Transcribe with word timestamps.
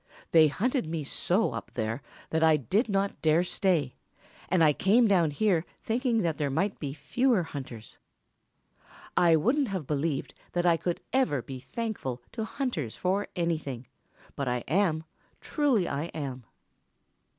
They 0.31 0.47
hunted 0.47 0.87
me 0.87 1.03
so 1.03 1.53
up 1.53 1.75
there 1.75 2.01
that 2.31 2.43
I 2.43 2.57
did 2.57 2.89
not 2.89 3.21
dare 3.21 3.43
stay, 3.43 3.93
and 4.49 4.63
I 4.63 4.73
came 4.73 5.07
down 5.07 5.29
here 5.29 5.63
thinking 5.83 6.23
that 6.23 6.39
there 6.39 6.49
might 6.49 6.79
be 6.79 6.91
fewer 6.91 7.43
hunters. 7.43 7.99
I 9.15 9.35
wouldn't 9.35 9.67
have 9.67 9.85
believed 9.85 10.33
that 10.53 10.65
I 10.65 10.75
could 10.75 11.01
ever 11.13 11.43
be 11.43 11.59
thankful 11.59 12.23
to 12.31 12.45
hunters 12.45 12.97
for 12.97 13.27
anything, 13.35 13.85
but 14.35 14.47
I 14.47 14.63
am, 14.67 15.03
truly 15.39 15.87
I 15.87 16.05
am." 16.05 16.45